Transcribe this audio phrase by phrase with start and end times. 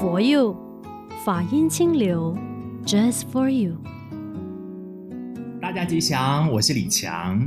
[0.00, 0.56] For you，
[1.26, 2.34] 法音清流
[2.86, 3.76] ，Just for you。
[5.60, 7.46] 大家吉祥，我是李强。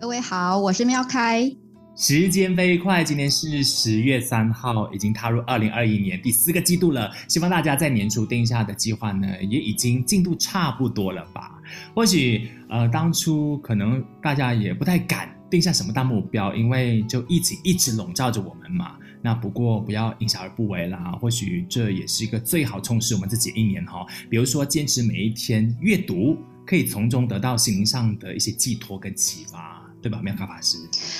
[0.00, 1.50] 各位好，我是妙开。
[1.96, 7.10] 时间飞快，今天是十月三号，已经踏入二零二一年第四个季度了。
[7.26, 11.60] 希望大家在年初定下的计划呢，也已经进度差不多了吧？
[11.92, 18.92] 或许呃，当初可能大家也不太敢定下什么大目标，因为就疫情一直笼罩着我们嘛。
[19.22, 24.06] 那不过不要因小而不为啦，或许这也是一个最好充实我们自己一年哈。
[24.28, 29.79] 比如说坚持每一天阅读，可以从中得到心灵上的一些寄托跟启发。
[30.02, 30.78] 对吧，妙开法师？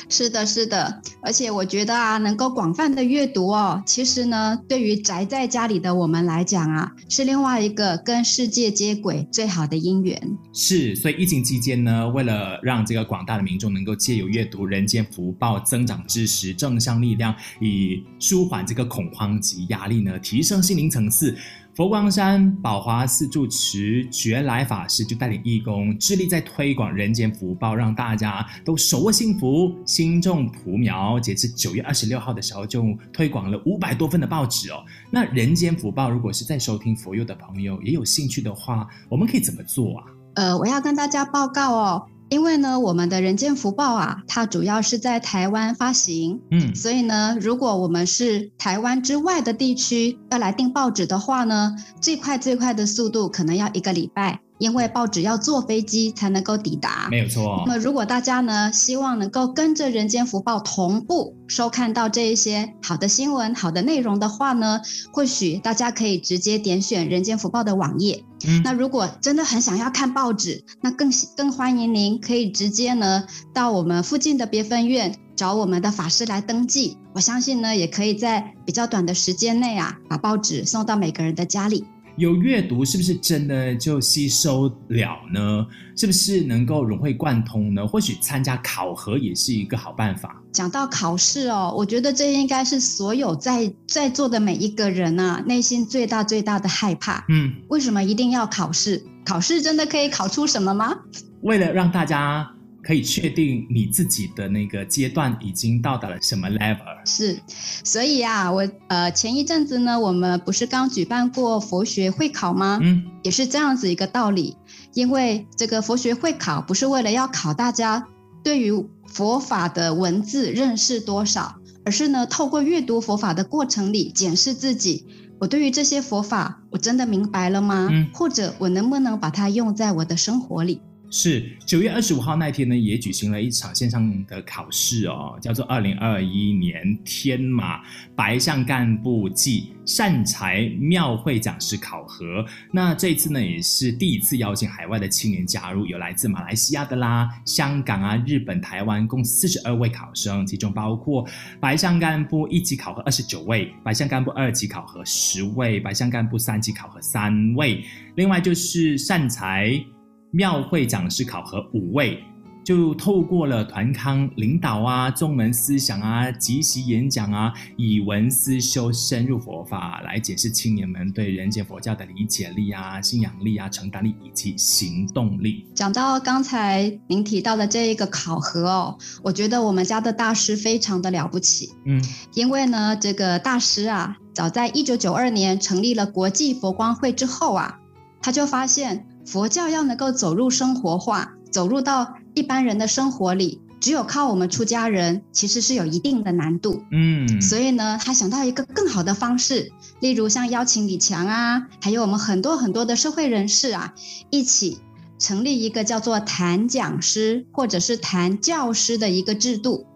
[0.09, 10.21] 是的，是的，而且我觉得啊，能够广泛的阅读哦，其实呢，对于宅在家里的我们来讲啊，是另外一个跟世界接轨最好的因缘。
[10.53, 21.37] 是，所以疫情期间呢，为了让这个广大的民众能够借由阅读《人间福报》，增长知识、正向力量，以舒缓这个恐慌及压力呢，提升心灵层次。
[21.81, 31.19] 佛光山宝华寺住持觉来法师就带领义工，致力在推广人间福报，让大家都手握幸福，心种朴苗。
[31.19, 34.85] 截至九月二十六号的时候，就推广了五百多份的报纸哦。
[35.11, 40.05] 那人间福报，如果是在收听佛佑的朋友也有兴趣的话，我们可以怎么做啊？
[40.35, 42.07] 呃，我要跟大家报告哦。
[42.31, 54.41] 因为呢，我们的人间福报啊，它主要是在台湾发行，嗯，所以呢，如果我们是台湾之外的地区要来订报纸的话呢，最快最快的速度可能要一个礼拜。
[54.61, 57.65] 因为报纸要坐飞机才能够抵达，没有错。
[57.67, 64.81] 那么如果大家呢，希望能够跟着人间福报同步收看到这一些好的新闻、好的内容的话呢，
[65.13, 68.23] 或许大家可以直接点选人间福报的网页。
[68.47, 73.25] 嗯，那如果真的很想要看报纸，那更更欢迎您可以直接呢
[73.55, 76.99] 到我们附近的别分院找我们的法师来登记。
[77.15, 81.85] 我相信呢，也可以在比较短的时间内啊，把报纸送到每个人的家里。
[82.21, 85.67] 有阅读是不是真的就吸收了呢？
[85.97, 87.87] 是不是能够融会贯通呢？
[87.87, 90.39] 或许参加考核也是一个好办法。
[90.53, 97.25] 讲到考试哦，我觉得这应该是所有在在座的每一个人啊，内心最大最大的害怕。
[97.31, 99.03] 嗯，为什么一定要考试？
[99.25, 100.95] 考试真的可以考出什么吗？
[101.41, 102.55] 为了让大家。
[102.83, 106.79] 可以确定你自己的那个阶段已经到达了什么 level？
[107.05, 107.39] 是，
[107.85, 112.79] 所以啊，我呃前一阵子呢，我们不是刚举办过佛学会考吗？
[112.83, 114.57] 嗯，也是这样子一个道理。
[114.95, 118.09] 因为这个佛学会考不是为了要考大家
[118.43, 118.73] 对于
[119.07, 121.55] 佛法的文字认识多少，
[121.85, 125.07] 而是呢透过阅读佛法的过程里检视自己，
[125.39, 127.89] 我对于这些佛法我真的明白了吗？
[127.89, 130.81] 嗯，或者我能不能把它用在我的生活里？
[131.11, 137.81] 是九月二十五号那天呢，也举行了一场线上的考试哦，叫做二零二一年天马
[138.15, 142.47] 白象干部暨善财庙会讲师考核。
[142.73, 151.29] 那这次呢，也是第一次邀请海外的青年加入，有来自马来西亚的啦、香港啊、日本、台湾，共四十二位考生，其中包括
[151.59, 157.85] 白象干部一级考核二十九位，白象干部二级考核十位，白象干部三级考核三位，
[158.15, 159.85] 另外就是善财。
[160.33, 162.23] 庙会讲师考核五位，
[162.63, 175.67] 就透过了团康领导啊、宗门思想啊、即席演讲啊，以文思修深入佛法，来解释青年们对人间佛教的理解力啊、信仰力啊、承担力以及行动力。
[175.75, 182.01] 讲到刚才您提到的这一个考核哦，我觉得我们家的大师非常的了不起，嗯，
[182.35, 187.81] 因为呢，这个大师啊，早在一九九二年成立了国际佛光会之后啊，
[188.23, 189.09] 他就发现。
[189.27, 196.83] 佛教要能够走入生活化，走入到一般人的生活里，只有靠我们出家人，其实是有一定的难度。
[196.91, 199.71] 嗯，所以呢，他想到一个更好的方式，
[200.01, 203.95] 例如像邀请李强啊，还有我们很多很多的社会人士啊，
[204.31, 204.79] 一起
[205.19, 209.87] 成立一个叫做谈讲师或者是谈教师的一个制度，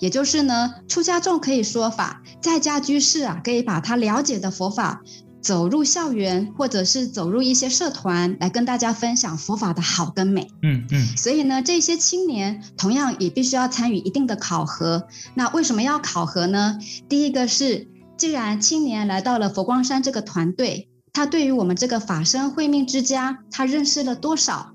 [0.00, 5.02] 也就是呢，出家众可以说法，在家居士啊，可以把他了解的佛法。
[5.46, 10.50] 走入校园，或者是走入一些社团，来跟大家分享佛法的好跟美。
[10.64, 11.06] 嗯嗯。
[11.16, 15.06] 所以呢，这些青年同样也必须要参与一定的考核。
[15.34, 16.80] 那为什么要考核呢？
[17.08, 24.72] 第一个是，既然青年来到了佛光山这个团队，他对于我们这个法身慧命之家，他认识了多少？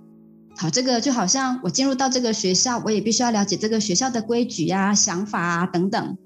[0.56, 6.18] 好，这个就好像我进入到这个学校，我也必须要了解这个学校的规矩呀、啊、想法啊等等。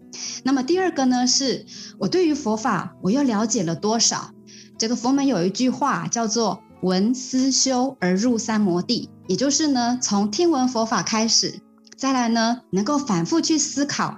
[0.44, 1.66] 那么第二个呢，是
[1.98, 4.35] 我对于佛法，我又了解了多少？
[4.78, 11.60] 这个佛门有一句话叫做“闻思修而入三摩地”，也就是呢，从听闻佛法开始，
[11.96, 14.18] 再来呢，能够反复去思考、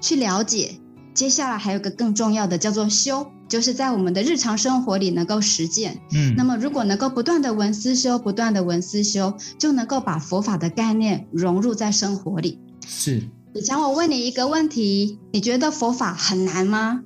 [0.00, 0.78] 去了解，
[1.14, 5.98] 接下来还有个更重要的，叫做修，就是在我们的日常生活里能够实践。
[6.12, 12.60] 嗯，那么如果能够不断的闻思修，不断的闻思修，就能够把佛法的概念融入在生活里。
[12.86, 13.22] 是。
[13.54, 17.00] 以前，我问你一个问题，你觉得佛法很难吗？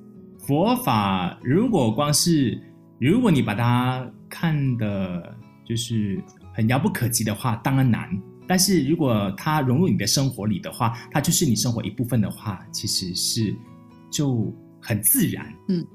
[0.45, 2.59] 佛法如果光是，
[3.01, 8.07] 如果你把它看的，就是很遥不可及的话，当然难。
[8.47, 13.53] 但是如果它融入你的生活里的话，它就是你生活一部分的话，其实是。
[14.13, 15.87] 就很自然，嗯，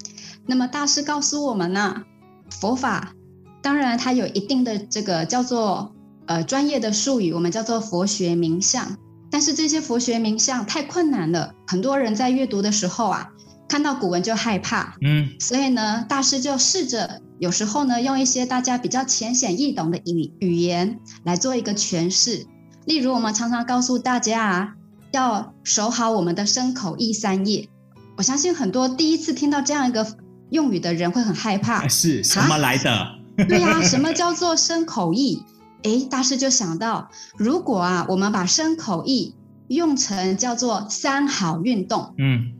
[0.47, 2.03] 那么大师告诉我们呢，
[2.49, 3.13] 佛法
[3.61, 5.95] 当然它有一定的这个叫做
[6.25, 8.97] 呃专业的术语，我们叫做佛学名相，
[9.31, 13.29] 但是这些佛学名相太困难了，很多人在阅读的时候啊，
[13.69, 22.47] 看到古文就害怕，嗯，所以呢，大师就试着有时候呢，用一些大家比较浅显易懂的语语言来做一个诠释，
[22.85, 24.75] 例如我们常常告诉大家啊，
[25.13, 27.69] 要守好我们的身口意三业。
[28.17, 30.07] 我相信很多第一次听到这样一个
[30.51, 32.91] 用语的人会很害怕，是什么来的？
[32.91, 33.19] 啊、
[33.49, 35.43] 对呀、啊，什么叫做身口意？
[35.83, 39.35] 诶，大师就想到，如果啊，我们把身口意
[39.69, 42.53] 用成叫做三好运动，嗯，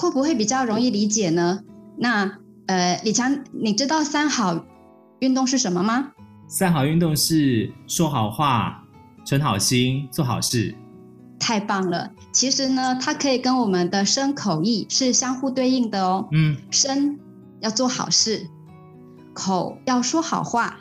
[0.00, 1.60] 会不会比较容易理解呢？
[1.98, 4.64] 那呃，李强，你知道三好
[5.18, 6.12] 运动是什么吗？
[6.48, 8.82] 三好运动是说好话、
[9.26, 10.74] 存好心、做好事。
[11.38, 12.10] 太棒了！
[12.32, 16.26] 其实呢，它可以跟我们的身口意是相互对应的哦。
[16.32, 17.18] 嗯，身
[17.60, 18.46] 要做好事，
[19.34, 20.78] 口要说好话，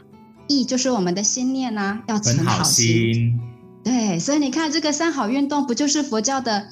[0.48, 2.64] 意就是我们的心念呐、啊，要存好心。
[2.64, 3.40] 好心
[3.84, 6.68] 对，所以你看这个三好运动，不就是佛教的？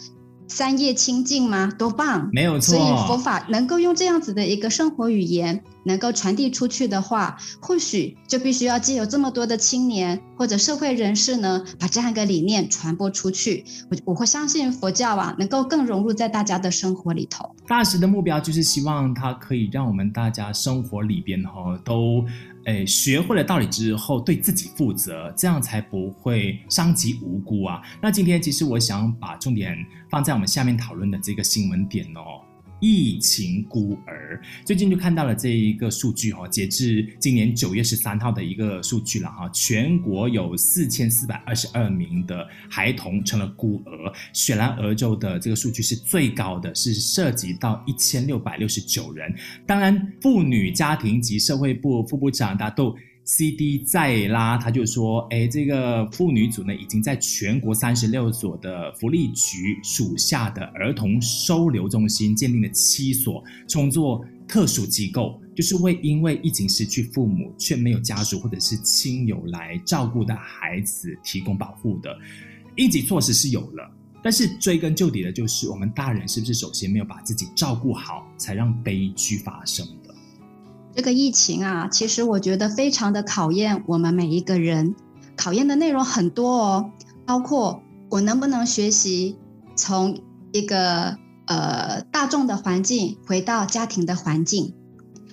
[0.48, 1.72] 三业清净吗？
[1.78, 2.30] 多棒！
[2.32, 2.76] 没有错。
[2.76, 13.64] 所以佛法能够用这样子的一个生活语言，能够传递出去的话，或许就必须要借由这么多的青年或者社会人士呢，把这样一个理念传播出去。
[13.92, 17.50] 我我会相信佛教啊，能够更融入在大家的生活里头。
[17.68, 22.26] 大师的目标就是希望它可以让我们大家生活里边哈都。
[22.68, 27.82] 诶，学会了道理之后，对自己负责，这样才不会伤及无辜啊。
[28.02, 29.74] 那今天其实我想把重点
[30.10, 32.44] 放在我们下面讨论的这个新闻点哦。
[32.80, 49.34] 疫情孤儿，最近就看到了这一个数据哈，截至今年九月十三号的一个数据了哈，全国有四千四百二十二名的孩童成了孤儿，雪兰莪州的这个数据是最高的，是涉及到一千六百六十九人。
[49.66, 52.96] 当然，妇女家庭及社会部副部长大都。
[53.30, 53.80] C.D.
[53.80, 72.18] 在拉，他就说：“哎，这个妇女组呢，已经在全国三十六所的福利局属下的儿童收留中心建立了七所，称作特殊机构，就是为因为疫情失去父母却没有家属或者是亲友来照顾的孩子提供保护的。
[72.78, 73.92] 应急措施是有了，
[74.24, 79.86] 但是追根究底的就是我们大人是不是首先没有把自己照顾好，才让悲剧发生。”
[80.98, 84.96] 这个疫情啊，其实我觉得非常的考验我们每一个人，
[85.36, 86.92] 考验的内容很多哦，
[87.24, 89.38] 包括我能不能学习
[89.76, 90.20] 从
[90.54, 91.16] 一个
[91.46, 94.74] 呃大众的环境回到家庭的环境，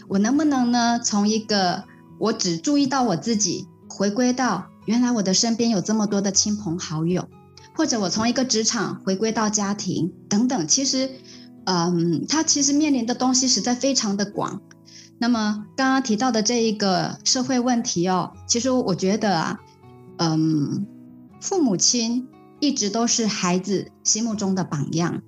[0.07, 1.85] 我能不能呢从一个
[2.21, 7.27] 我只注意到我自己，回归到原来我的身边有这么多的亲朋好友，
[7.75, 11.09] 或者我从一个职场回归到家庭等等，其实，
[11.65, 14.61] 嗯，他其实面临的东西实在非常的广。
[15.25, 19.59] 那么刚刚提到的这一个社会问题哦，其实我觉得啊，
[20.19, 20.87] 嗯，
[21.41, 22.29] 父母亲
[22.61, 25.23] 一直都是孩子心目中的榜样。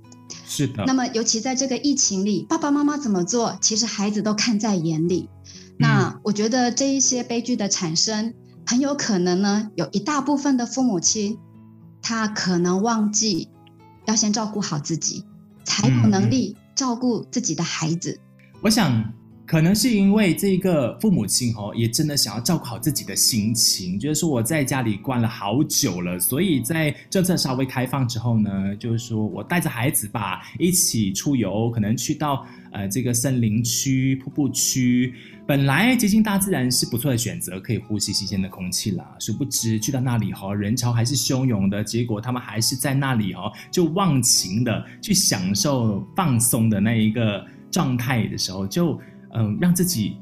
[0.44, 0.84] 是的。
[0.86, 5.30] 那么尤其在这个疫情里，爸爸妈妈怎么做，其实孩子都看在眼里。
[5.78, 8.34] 那我觉得这一些悲剧的产生，
[8.66, 11.38] 很有可能呢，有一大部分的父母亲，
[12.02, 13.48] 他可能忘记
[14.04, 15.24] 要先照顾好自己，
[15.64, 18.20] 才有能力照顾自己的孩子。
[18.60, 19.02] 我想。
[19.46, 35.14] 可能是因为这个父母亲哦，也真的想要照顾好自己的心情，就是说我在家里关了好久了，所以在政策稍微开放之后呢，就是说我带着孩子吧，一起出游，可能去到呃这个森林区、瀑布区，
[35.46, 39.06] 本来接近大自然是不错的选择，可以呼吸新鲜的空气啦。
[39.20, 49.00] 殊不知去到那里哈，人潮还是汹涌的，结果他们还是在那里哦，就忘情的去享受放松的那一个状态的时候就。
[49.34, 50.16] 嗯，让自己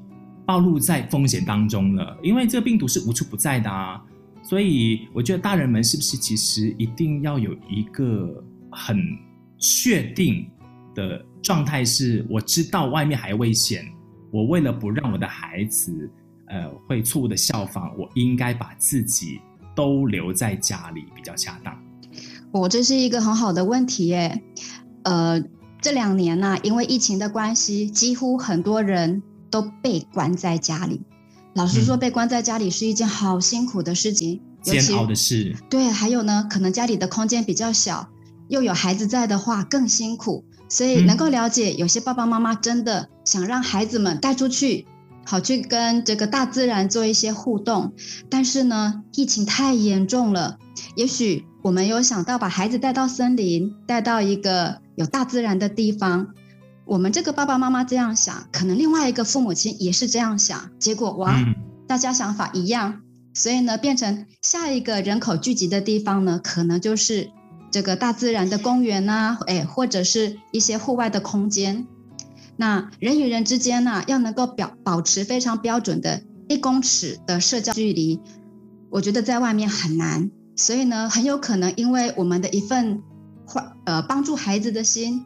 [0.46, 4.02] 暴露在风险当中了，因为这个病毒是无处不在的啊，
[4.42, 8.98] 所以我觉得大人们是不是其实一定要有一个很
[9.58, 10.46] 确定
[10.94, 13.86] 的状态，是我知道外面还危险，
[14.30, 16.10] 我为了不让我的孩子
[16.48, 19.40] 呃会错误的效仿，我应该把自己
[19.74, 21.74] 都留在家里比较恰当。
[22.50, 24.42] 我、哦、这是一个很好的问题耶，
[25.04, 25.42] 呃。
[25.84, 31.02] 这两年呢、啊，因为疫情的关系，几乎很多人都被关在家里。
[31.52, 35.54] 老实说，被关在家里是一件好辛苦的事情，煎熬的事。
[35.68, 38.08] 对，还有呢，可能家里的空间比较小，
[38.48, 40.42] 又有孩子在的话更辛苦。
[40.70, 44.86] 所以能够了解，有些爸爸妈妈真的想让孩子们带出去，
[45.26, 47.92] 好去跟这个大自然做一些互动。
[48.30, 50.56] 但是呢，疫情太严重了，
[50.96, 54.82] 也许我们有想到把孩子带到森林，带到一个。
[54.96, 56.28] 有大自然的地方，
[56.84, 61.54] 我们这个爸爸妈妈这样想，可能另外一个父母亲也是这样想，结果哇，嗯、
[61.88, 63.00] 大家想法一样，
[63.32, 67.30] 所以呢，变成下一个人口聚集的地方呢，可能就是
[67.70, 71.86] 这个大自然的公园啊，哎，或者是一些户外的空间。
[72.56, 78.20] 那人与人之间呢、啊，要能够表保持非常标准的一公尺的社交距离，
[78.90, 83.02] 我觉得在外面很难，所以呢，很有可能因为我们的一份。
[83.46, 85.24] 或呃，帮助孩子的心，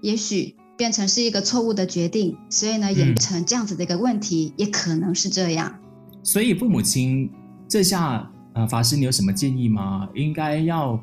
[0.00, 5.74] 也许变成是一个错误的决定，所以呢，演变成这样子的一个问题，嗯、也可能是这样。
[6.22, 7.30] 所以父母亲
[7.68, 10.08] 这下呃，法师你有什么建议吗？
[10.14, 11.00] 应该要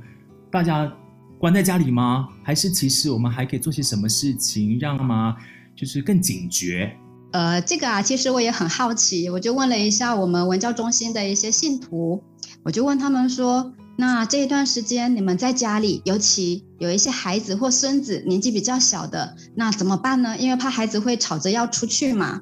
[0.52, 0.92] 大家
[1.38, 2.28] 关在家里吗？
[2.44, 5.34] 还是其实我们还可以做些什么事情，让他们
[5.76, 6.96] 就是更警觉？
[7.32, 12.24] 呃，这个啊，其实我也很好奇，我就问了一下我们文教中心的一些信徒，
[12.64, 13.74] 我就问他们说。
[13.96, 20.36] 那这一段时间你们在家里，尤其有一些孩子或孙子年纪比较小的，那怎么办呢？
[20.38, 22.42] 因为怕孩子会吵着要出去嘛。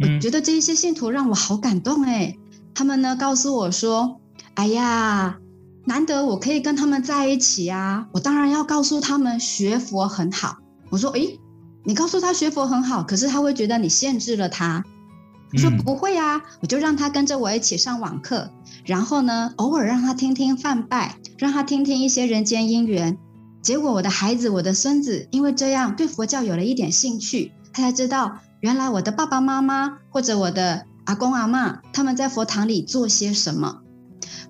[0.00, 2.36] 嗯、我觉得这一些信徒让我好感动哎，
[2.74, 4.20] 他们呢告诉我说
[4.54, 5.38] ：“哎呀，
[5.86, 10.56] 难得我可以跟他们在一起啊，我当然要告诉他们学佛很好。”
[10.90, 11.38] 我说：“诶，
[11.84, 14.84] 你告诉他学佛很好，可是他会觉得你限制了他。”
[15.52, 18.50] 我说：“不会啊，我就让他跟着我一起上网课。”
[18.84, 23.16] 然后呢，偶尔让他听听梵呗，让他听听一些人间因缘。
[23.62, 33.80] 结果我的孩子，我的孙子，因为这样对佛教有了一点兴趣，他才知道原来我的爸爸妈妈或者我的阿公阿嬷他们在佛堂里做些什么。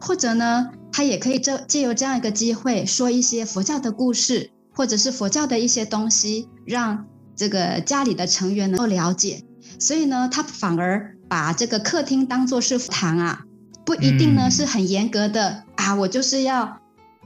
[0.00, 9.44] 或者呢，他也可以这借由这样一个机会说一些佛教的故事，或者是佛教的一些东西，让这个家里的成员能够了解。
[9.78, 13.44] 所以呢，他反而把这个客厅当做是佛堂啊。
[13.84, 16.78] 不一定呢，是很严格的啊，我就是要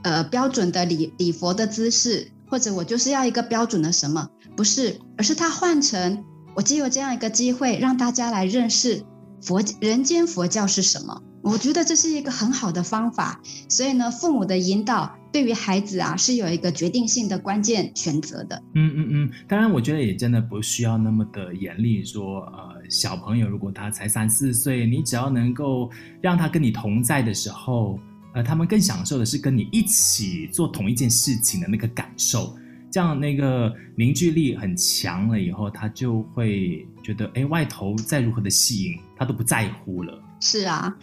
[0.03, 6.23] 呃标准的礼礼佛的姿势，或者我就是要一个标准的什么，不是，而是他换成
[6.55, 9.03] 我借由这样一个机会，让大家来认识
[9.41, 11.21] 佛人间佛教是什么。
[11.41, 18.63] 我觉得这是一个很好的方法，所以呢，父母的引导对于孩子啊是有一个决定性的关键选择的。
[18.75, 25.89] 嗯嗯嗯，当然，我觉得也真的不需要那么的严厉，说呃，小朋友如果他才三四岁，你只要能够
[26.21, 27.99] 让他跟你同在的时候，
[28.35, 32.55] 呃，他们更享受的是跟你一起做同一件事情的那个感受，
[32.91, 40.21] 这样那个凝聚力很强了以后，他就会觉得，哎，外头再如何的吸引，他都不在乎了。
[40.39, 40.95] 是啊。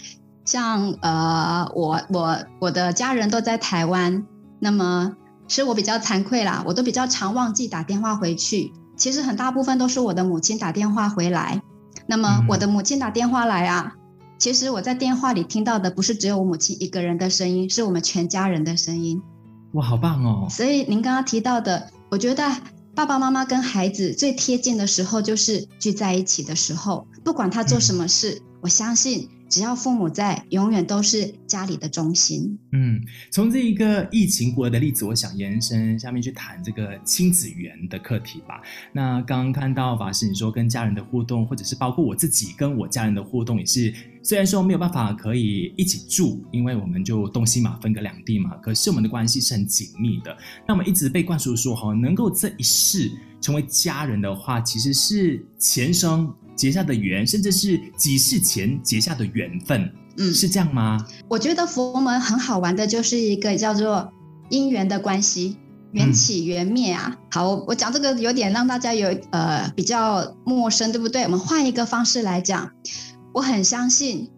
[0.44, 4.26] 像呃，我我我的家人都在台湾，
[4.58, 5.14] 那么
[5.46, 8.72] 是我比较惭愧啦，我都比较常忘记打电话回去。
[8.96, 11.62] 其实很大部分都是我的母亲打电话回来。
[12.06, 13.94] 那么我的母亲打电话来啊，
[14.38, 19.22] 其实我在电话里听到的不是只有我母亲一个人的声音，是我们全家人的声音。
[19.74, 20.48] 哇，好棒哦！
[20.50, 22.50] 所以您刚刚提到的，我觉得
[22.94, 29.28] 爸爸妈妈跟孩子最贴近的时候就是聚在一起的时候，不管他做什么事，嗯、我相信。
[29.50, 32.56] 只要父母在，永远都是家里的中心。
[32.70, 33.00] 嗯，
[33.32, 38.62] 从这一个疫情过的例子，我想延伸下面去谈这个亲子缘的课题吧。
[38.92, 43.92] 那刚刚看到法师你说跟家人的互动，或者是包括我自己跟我家人的互动，也是
[44.22, 50.36] 虽然说没有办法可以一起住，因为我们就东西嘛分隔两地嘛，可是我们的关系是很紧密的。
[50.64, 56.32] 那我们一直被灌输说哈，能够这一世成为家人的话，其实是前生。
[56.60, 61.02] 结下的缘，甚至是几世前结下的缘分，嗯，是这样吗？
[61.26, 64.12] 我觉得佛门很好玩的，就是一个叫做
[64.50, 65.56] 因缘的关系，
[65.92, 67.16] 缘起缘灭啊。
[67.16, 71.22] 嗯、好，我讲这个有点让大家有呃比较陌生，对不对？
[71.22, 72.70] 我们换一个方式来讲，
[73.32, 74.28] 我很相信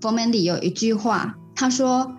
[0.00, 2.14] 佛门里有一句话，他说：“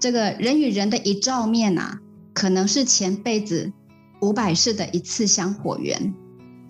[0.00, 1.98] 这个人与人的一照面啊，
[2.32, 3.70] 可能是前辈子
[4.22, 6.14] 五百世的一次香火缘。”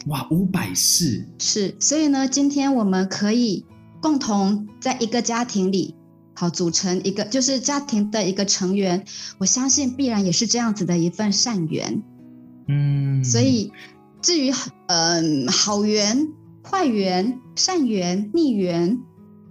[0.06, 3.64] 哇，五百世是，所以呢，今天我们可以
[4.02, 5.94] 共同在一个家庭里，
[6.34, 9.04] 好组成一个，就是家庭的一个成员。
[9.38, 12.02] 我相信必然也是这样子的一份善缘。
[12.68, 13.72] 嗯，所以
[14.20, 14.52] 至于
[14.88, 16.28] 嗯、呃、好缘、
[16.62, 18.98] 坏缘、善缘、逆缘，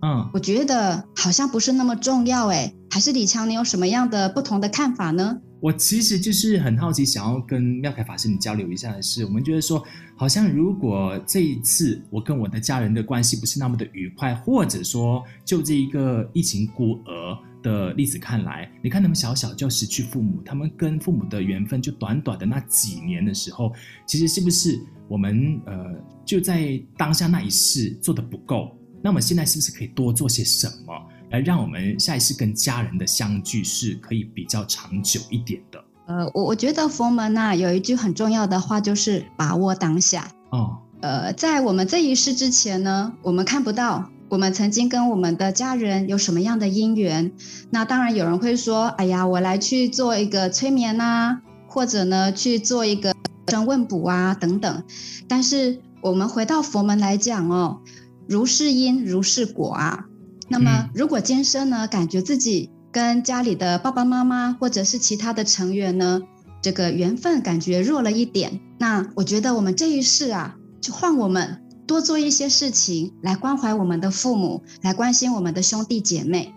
[0.01, 2.75] 嗯，我觉得好像不是那么重要诶。
[2.91, 5.39] 还是李强，你有什么样的不同的看法呢？
[5.63, 9.82] 我其实就是很好奇，想要跟妙凯法师你交流一下的是，我们觉得说，
[10.13, 23.72] 好像如果这一次我跟我的家人的关系不是那么的愉快，或者说就这一个疫情孤儿的例子看来，你看他们小小就失去父母，他们跟父母的缘分就短短的那几年的时候，
[24.05, 24.77] 其实是不是
[25.08, 28.77] 我们呃就在当下那一世做的不够？
[29.01, 30.93] 那么现在是不是可以多做些什么？
[31.34, 35.84] 来让我们下一次跟家人的相聚是可以比较长久一点的。
[36.06, 40.28] 呃，我我觉得佛门呐有一句很重要的话，就是把握当下。
[40.52, 47.32] 哦，呃，在我们这一世之前呢，我们看不到我们曾经跟我们的家人有什么样的因缘。
[47.72, 53.16] 那当然有人会说，哎呀，我来去做一个催眠啊，或者呢去做一个
[53.48, 54.84] 生问卜啊等等。
[55.28, 57.82] 但是我们回到佛门来讲哦，
[58.28, 60.06] 如是因如是果啊。
[60.50, 66.22] 那么，如果今生呢，感觉自己跟家里的爸爸妈妈或者是其他的成员呢，
[66.62, 76.54] 这个缘分感觉弱了一点，那我觉得我们这一世啊，就换我们多做一些事情来关怀我们的父母，来关心我们的兄弟姐妹，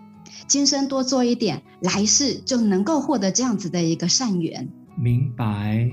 [0.47, 4.69] 今生多做一点，来世就能够获得这样子的一个善缘。
[4.95, 5.89] 明白。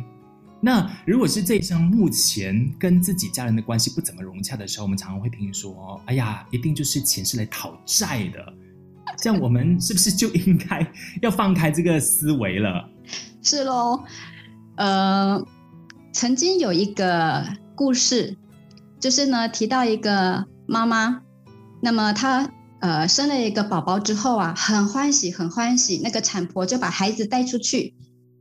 [0.65, 8.41] 那如果是这一生目前跟自己家人的关系不怎么融洽的时候，我们常常会听说，哎呀，一定就是前世来讨债的。
[9.21, 10.91] 这样我们是不是就应该
[11.21, 12.89] 要放开这个思维了？
[13.43, 14.03] 是喽，
[14.77, 15.47] 呃，
[16.15, 18.35] 曾经有一个故事，
[18.99, 21.21] 就是呢提到一个妈妈，
[21.83, 27.95] 那么她呃生了一个宝宝之后啊，很欢喜，很欢喜，那个产婆就把孩子带出去。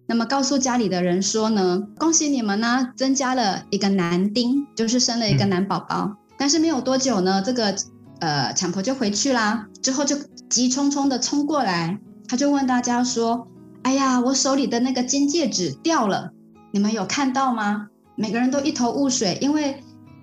[0.05, 6.01] 那么告诉家里的人说呢，恭喜你们呢，增加了一个男丁，就是生了一个男宝宝。
[6.09, 7.73] 嗯、但是没有多久呢，这个
[8.19, 10.17] 呃产婆就回去啦，之后就
[10.49, 13.47] 急匆匆的冲过来，他就问大家说
[13.83, 16.31] ：“哎呀，我手里的那个金戒指掉了，
[16.71, 19.81] 你们有看到吗？”每个人都一头雾水，因为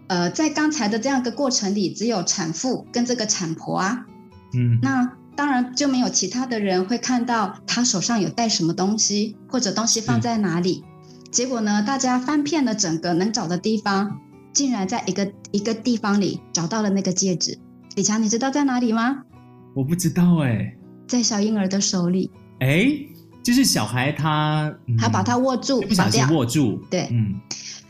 [0.09, 4.05] 呃在刚才的这样一个过程里，只有产妇跟这个产婆啊，
[4.55, 5.20] 嗯，那。
[5.37, 10.85] 当然就没有其他的人会看到他手上有带什么东西，或者东西放在哪里。
[11.31, 14.19] 结果呢，大家翻遍了整个能找的地方，
[14.53, 17.59] 竟然在一个一个地方里找到了那个戒指。
[17.95, 19.23] 李强，你知道在哪里吗？
[19.75, 22.31] 我不知道哎，在小婴儿的手里。
[22.59, 22.87] 哎，
[23.43, 26.79] 就是小孩他、嗯、他把它握住，不小心握住。
[26.91, 27.41] 对，嗯，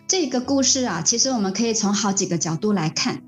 [0.06, 3.22] 这个故事啊，其实我们可以从好几个角度来看。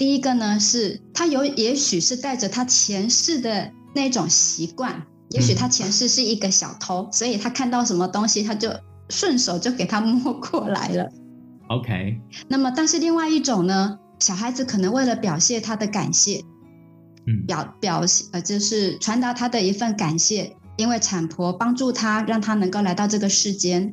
[0.00, 8.70] 第一个呢，是他有，也许是带着他前世的那种习惯，也许他前世是一个小偷，嗯、所以他看到什么东西，他就
[9.10, 11.06] 顺手就给他摸过来了。
[11.68, 12.18] OK。
[12.48, 16.42] 那么，但是另外一种呢，小孩子可能为了表现他的感谢，
[17.26, 23.92] 嗯，表表呃，就是传达他的一份感谢，因为产婆帮助他，让他能够来到这个世间，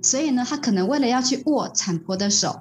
[0.00, 2.58] 所以呢，他可能为了要去握产婆的手。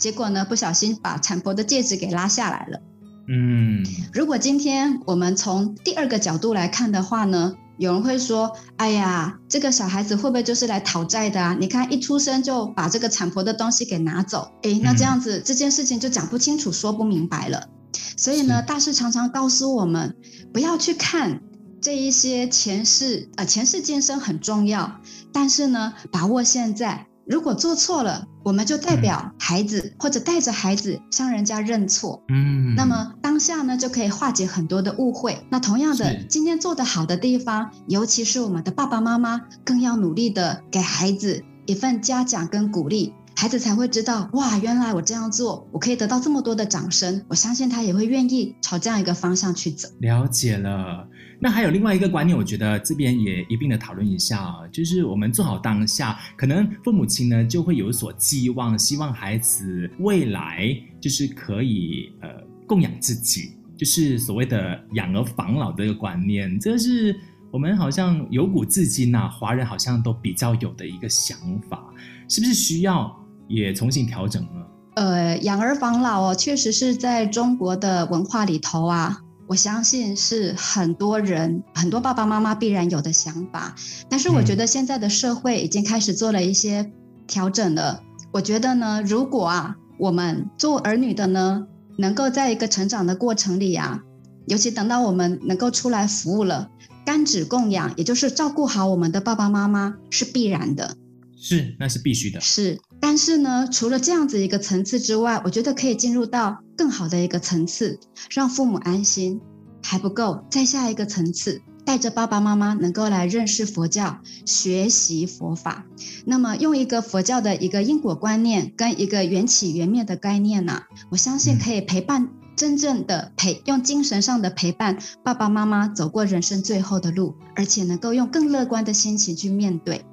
[0.00, 2.80] 结果呢，不小心把产婆的戒指给拉下来了。
[3.28, 11.56] 嗯，如果今天我们从第二个角度来看的话呢，有人会说：“哎呀，这个小孩子会不会就是来讨债的啊？
[11.60, 17.68] 你看一出生就把这个产婆的东西给拿走，诶，那这样子，嗯，这件事情就讲不清楚、说不明白了。
[18.16, 20.16] 所以呢，大师常常告诉我们，
[20.52, 21.40] 不要去看
[21.80, 25.00] 这一些前世，呃，前世今生很重要，
[25.32, 27.06] 但是呢，把握现在。
[27.30, 32.20] 如果做错了，我们就代表孩子，嗯、或者带着孩子向人家认错。
[32.28, 35.38] 嗯，那么当下呢，就可以化解很多的误会。
[35.48, 47.24] 那同样的，今天做得好的地方，尤其是我们的爸爸妈妈，更要努力的给孩子一份嘉奖跟鼓励，孩子才会知道，哇，原来我这样做，我可以得到这么多的掌声。
[47.28, 49.88] 我相信他也会愿意朝这样一个方向去走。
[50.00, 51.06] 了解了。
[51.42, 62.28] 那还有另外一个观念，我觉得这边也一并的讨论一下啊，就是我们做好当下，可能父母亲呢就会有所寄望，希望孩子未来就是可以呃
[62.66, 67.18] 供养自己，就是所谓的养儿防老的一个观念，这是
[67.50, 71.38] 我们好像由古至今啊，华人好像都比较有的一个想
[71.70, 71.82] 法，
[72.28, 73.10] 是不是需要
[73.48, 74.66] 也重新调整呢？
[74.96, 79.22] 呃，养儿防老哦，确实是在中国的文化里头啊。
[79.50, 83.74] 我相信是很多人、很多爸爸妈妈必然有的想法，
[84.08, 86.88] 但是我觉得现在的社会已经开始做了一些
[87.26, 88.00] 调整了。
[88.30, 91.66] 我觉得呢，如果啊，我们做儿女的呢，
[91.98, 94.00] 能够在一个成长的过程里啊，
[94.46, 96.70] 尤其等到我们能够出来服务了，
[97.04, 100.96] 甘旨供养，也就是照顾好我们的爸爸妈妈，是必然的。
[101.36, 102.40] 是，那是必须的。
[102.40, 107.98] 是，但是呢，除了这样子一个层次之外，我觉得可以进入到更好的一个层次，
[108.30, 109.40] 让父母安心
[109.82, 115.86] 还不够，再下一个层次，带着爸爸妈妈能够来认识佛教、学习佛法。
[116.26, 130.04] 那么，用一个佛教的一个因果观念跟一个缘起缘灭的概念呢、啊，我相信可以陪伴真正的陪，用精神上的陪伴爸爸妈妈走过人生最后的路，而且能够用更乐观的心情去面对。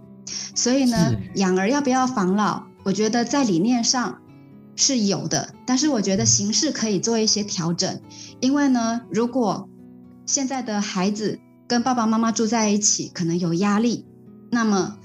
[0.55, 2.63] 所以呢，养儿要不要防老？
[2.87, 4.21] 我觉得在理念上
[4.77, 7.99] 是有的，但是我觉得形式可以做一些调整。
[8.39, 9.67] 因为呢，如果
[10.25, 14.05] 现在的孩子跟爸爸妈妈住在一起，可能有压力，
[14.51, 14.99] 那么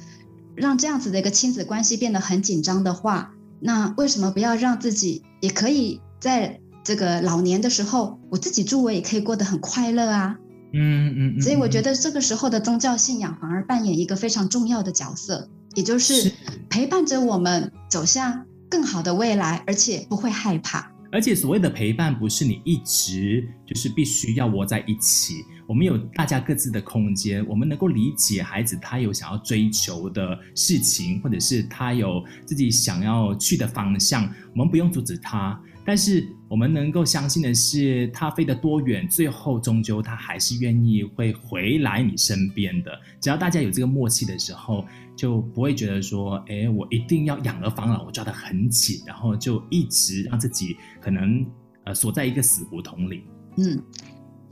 [0.54, 10.36] 让这样子的一个亲子关系变得很紧张的话，那为什么不要让自己也可以在这个老年的时候，我自己住我也可以过得很快乐啊？
[10.72, 16.32] 嗯嗯，所以我觉得这个时候的宗教信仰反而扮演一个非常重要的角色，也就是
[16.68, 20.90] 陪伴着我们走向更好的未来，而且不会害怕。
[21.10, 35.60] 而且所谓的陪伴，不是你一直就是必须要窝在一起，我们有大家各自的空间，我们能够理解孩子他有想要追求的事情，或者是他有自己想要去的方向，我们不用阻止他。
[35.84, 42.92] 但是我们能够相信的是，他飞得多远，最后终究他还是愿意会回来你身边的。
[43.20, 51.44] 只要大家有这个默契的时候，就不会觉得说，哎，我一定要养儿防老，我抓得很紧，然后就一直让自己可能
[51.82, 53.24] 呃锁在一个死胡同里。
[53.56, 53.82] 嗯，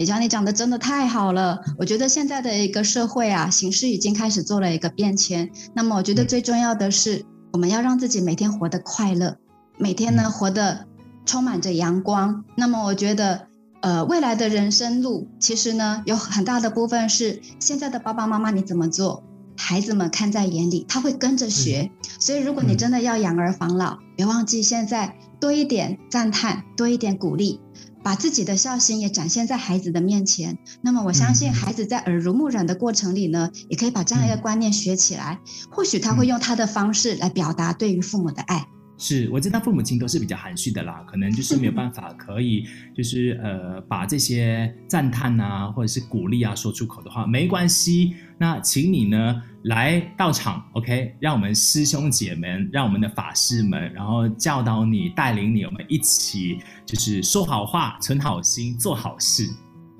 [0.01, 1.61] 李佳，你讲的真的太好了。
[1.77, 5.51] 我觉得现在的一个社会啊，形势已经开始做了一个变迁。
[5.75, 9.37] 那么，我觉得最重要的是，我们要让自己每天活得快乐，
[9.77, 10.87] 每天呢活得。
[11.27, 12.43] 充满着阳光。
[12.57, 13.47] 那么，我觉得，
[13.83, 19.23] 呃，未来的人生路，其实呢，有很大的部分是现在的爸爸妈妈你怎么做，
[19.55, 21.83] 孩子们看在眼里，他会跟着学。
[21.83, 27.61] 嗯、所以，如果你真的要养儿防老，别、嗯、忘记现在多一点赞叹，多一点鼓励，
[28.03, 30.59] 把自己的孝心也展现在孩子的面前。
[30.83, 35.39] 那么，我相信孩子在耳濡目染的过程里呢，也可以把这样一个观念学起来。
[35.71, 38.67] 或许他会用他的方式来表达对于父母的爱。
[39.03, 48.15] 是，我知道父母亲都是比较含蓄的啦，可能就是没有办法可以，就是呃，把这些赞叹啊，或者是鼓励啊说出口的话，没关系。
[48.37, 59.49] 那请你呢来到场，OK，让我们师兄姐们，让我们的法师们，然后教导你，带领你，我们一起就是说好话，存好心，做好事。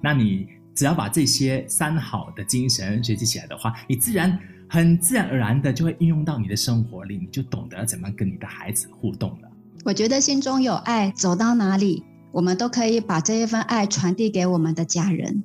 [0.03, 4.39] 那你只要把这些三好的精神学习起来的话，你自然。
[4.73, 9.51] 很自然而然的就会运用到你的生活里，你就懂得怎么跟你的孩子互动了。
[9.85, 15.43] 我觉得心中有爱，走到哪里，我们都可以把这一份爱传递给我们的家人。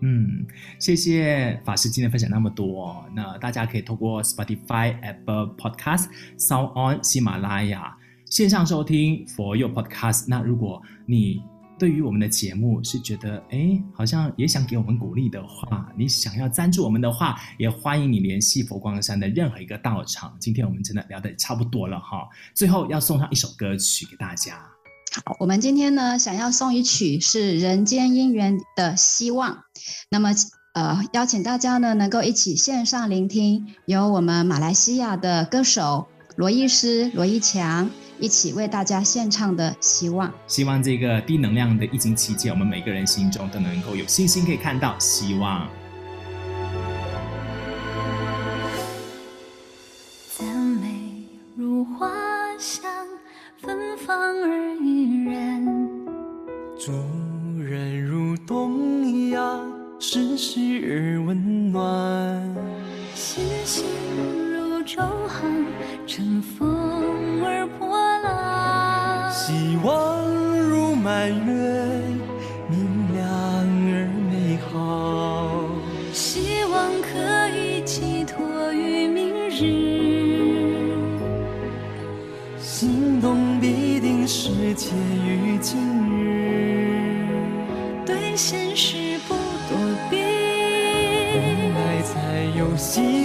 [0.00, 0.44] 嗯，
[0.80, 3.04] 谢谢法师今天分享那么多。
[3.14, 10.24] 那大家可以透过 Spotify、Apple Podcast、Sound On、喜马拉雅线上收听佛佑 Podcast。
[10.26, 11.40] 那如果你
[11.78, 20.36] 对于我们的节目是觉得哎，好像也想给我们鼓励的话，你想要赞助我们的话，也欢迎你联系佛光山的任何一个道场。
[20.40, 24.58] 今天我们真的聊得差不多了哈，最后要送上一首歌曲给大家。
[25.24, 29.52] 好，我们今天呢想要送一曲是《人间姻缘的希望》，
[30.10, 30.30] 那么
[30.74, 37.88] 呃邀请大家呢能够一起线上聆听，由我们马来西亚的歌手罗医师罗一强。
[38.20, 45.68] 一起为大家献唱的希望，希望这个低能量的疫情期间，我们每个人心中都能够有信心，可以看到希望。
[50.36, 51.24] 赞美
[51.56, 52.10] 如花
[52.58, 52.90] 香，
[53.60, 55.64] 芬芳而怡人；
[56.78, 56.92] 助
[57.62, 62.56] 人如东阳，世事而温暖。
[63.14, 63.84] 信心
[64.52, 65.66] 如舟航，
[66.06, 66.77] 乘风
[69.84, 70.26] 望
[70.58, 71.52] 如满月，
[72.68, 73.24] 明亮
[73.90, 74.72] 而美好。
[76.12, 77.08] 希望可
[77.56, 79.60] 以寄托于明日，
[82.58, 84.90] 心动必定是结
[85.24, 85.78] 于今
[86.10, 86.16] 日。
[88.04, 89.34] 对现实不
[89.68, 89.76] 躲
[90.10, 90.16] 避，
[91.34, 92.12] 未来才
[92.58, 93.17] 有希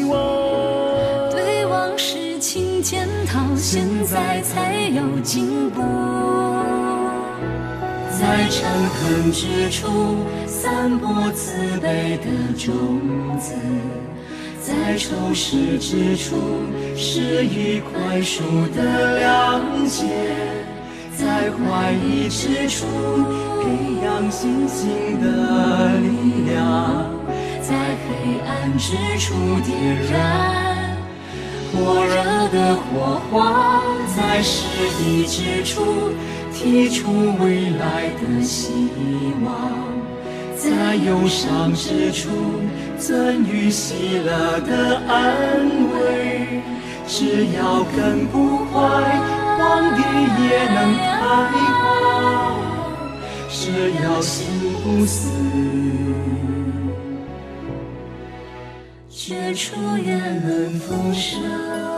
[4.06, 5.82] 在才有进步。
[8.20, 8.64] 在诚
[8.96, 13.00] 恳之处散播慈悲的种
[13.40, 13.54] 子，
[14.62, 16.36] 在仇视之处
[16.96, 18.42] 施以宽恕
[18.74, 20.06] 的谅解，
[21.18, 22.86] 在怀疑之处
[23.62, 27.10] 培养信心的力量，
[27.62, 27.74] 在
[28.06, 29.34] 黑暗之处
[29.66, 29.72] 点
[30.10, 30.73] 燃
[31.74, 32.14] 火热
[32.50, 33.82] 的火花，
[34.16, 34.64] 在失
[35.04, 36.14] 意之处。
[36.56, 38.72] 提出未来的希
[39.44, 39.54] 望，
[40.56, 42.30] 在忧伤之处
[42.98, 46.62] 赠予喜乐的安慰。
[47.06, 48.80] 只要根不坏，
[49.58, 50.00] 荒地
[50.42, 51.02] 也能开
[51.82, 51.84] 花；
[53.50, 54.46] 只要心
[54.84, 55.32] 不死，
[59.26, 61.93] 绝处也能丰盛。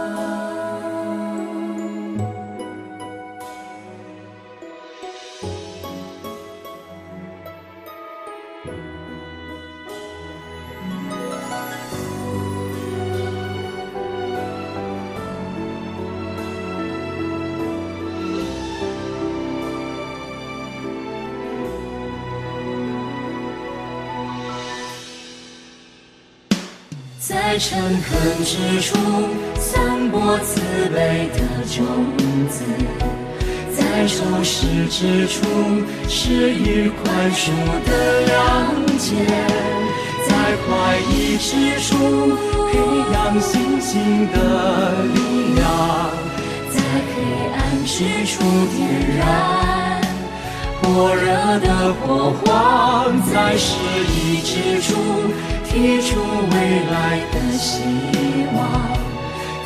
[27.56, 28.98] 在诚恳之处
[29.58, 30.60] 散播慈
[30.94, 31.40] 悲的
[31.74, 31.86] 种
[32.50, 32.66] 子，
[33.74, 35.40] 在仇视之处
[36.10, 37.52] 施予宽恕
[37.86, 39.16] 的良解，
[40.28, 40.36] 在
[40.68, 42.36] 怀疑之处
[42.74, 42.78] 培
[43.14, 46.10] 养信心的力量，
[46.70, 47.24] 在黑
[47.56, 48.44] 暗之处
[48.76, 50.02] 点燃
[50.82, 53.78] 火热的火花，在失
[54.12, 54.92] 意之处。
[55.76, 56.56] 提出未
[56.90, 57.82] 来的希
[58.56, 58.58] 望，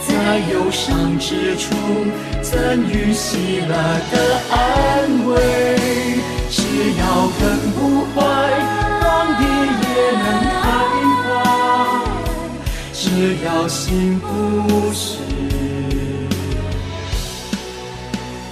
[0.07, 1.69] 在忧伤之处
[2.41, 3.75] 赠予喜乐
[4.11, 4.13] 的
[4.49, 4.57] 安
[5.27, 5.31] 慰。
[6.49, 6.63] 只
[6.97, 7.39] 要根
[7.73, 7.79] 不
[8.15, 8.19] 坏，
[9.01, 9.05] 荒
[9.37, 9.41] 地
[9.83, 9.85] 也
[10.17, 10.65] 能开
[11.21, 11.29] 花；
[12.91, 14.27] 只要心不
[14.91, 15.19] 死，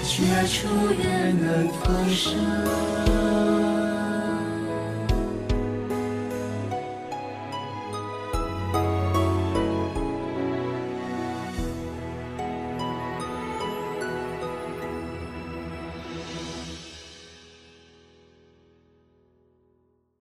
[0.03, 0.13] 绝
[0.47, 0.67] 处
[1.01, 3.06] 也能逢生。